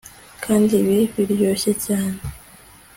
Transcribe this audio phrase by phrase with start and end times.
[0.43, 2.19] Kandi ibi biryoshye cyane